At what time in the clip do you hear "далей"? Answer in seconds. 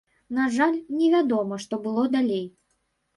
2.17-2.41